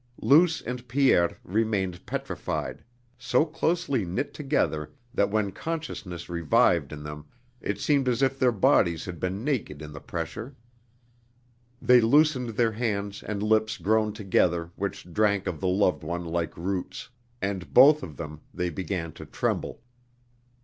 Luce 0.19 0.61
and 0.63 0.87
Pierre 0.87 1.37
remained 1.43 2.07
petrified; 2.07 2.83
so 3.19 3.45
closely 3.45 4.03
knit 4.03 4.33
together 4.33 4.89
that 5.13 5.29
when 5.29 5.51
consciousness 5.51 6.27
revived 6.27 6.91
in 6.91 7.03
them 7.03 7.25
it 7.61 7.79
seemed 7.79 8.07
as 8.07 8.23
if 8.23 8.39
their 8.39 8.51
bodies 8.51 9.05
had 9.05 9.19
been 9.19 9.43
naked 9.43 9.79
in 9.79 9.91
the 9.93 9.99
pressure. 10.01 10.55
They 11.79 12.01
loosened 12.01 12.49
their 12.49 12.71
hands 12.71 13.21
and 13.21 13.43
lips 13.43 13.77
grown 13.77 14.11
together 14.11 14.71
which 14.75 15.13
drank 15.13 15.45
of 15.45 15.59
the 15.59 15.67
loved 15.67 16.03
one 16.03 16.25
like 16.25 16.57
roots. 16.57 17.09
And, 17.39 17.71
both 17.71 18.01
of 18.01 18.17
them, 18.17 18.41
they 18.51 18.71
began 18.71 19.11
to 19.11 19.25
tremble. 19.27 19.83